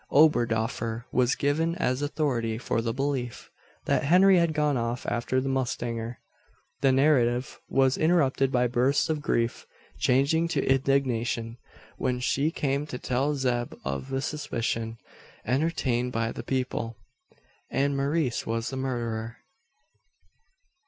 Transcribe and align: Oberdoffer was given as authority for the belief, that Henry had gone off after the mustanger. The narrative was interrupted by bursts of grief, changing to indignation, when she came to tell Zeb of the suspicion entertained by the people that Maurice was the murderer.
Oberdoffer 0.11 1.05
was 1.11 1.35
given 1.35 1.75
as 1.75 2.01
authority 2.01 2.57
for 2.57 2.81
the 2.81 2.91
belief, 2.91 3.51
that 3.85 4.03
Henry 4.05 4.39
had 4.39 4.51
gone 4.55 4.75
off 4.75 5.05
after 5.05 5.39
the 5.39 5.47
mustanger. 5.47 6.17
The 6.79 6.91
narrative 6.91 7.59
was 7.69 7.99
interrupted 7.99 8.51
by 8.51 8.65
bursts 8.65 9.11
of 9.11 9.21
grief, 9.21 9.67
changing 9.99 10.47
to 10.47 10.65
indignation, 10.67 11.59
when 11.97 12.19
she 12.19 12.49
came 12.49 12.87
to 12.87 12.97
tell 12.97 13.35
Zeb 13.35 13.75
of 13.85 14.09
the 14.09 14.23
suspicion 14.23 14.97
entertained 15.45 16.11
by 16.13 16.31
the 16.31 16.41
people 16.41 16.97
that 17.69 17.87
Maurice 17.89 18.47
was 18.47 18.71
the 18.71 18.77
murderer. 18.77 19.37